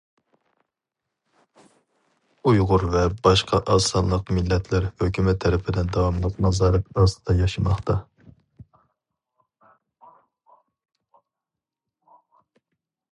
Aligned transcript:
ئۇيغۇر 2.51 2.85
ۋە 2.95 3.03
باشقا 3.27 3.59
ئازسانلىق 3.73 4.31
مىللەتلەر 4.37 4.87
ھۆكۈمەت 5.03 5.39
تەرىپىدىن 5.45 5.93
داۋاملىق 5.99 6.41
نازارەت 6.47 6.99
ئاستىدا 7.03 7.39
ياشىماقتا. 7.43 7.99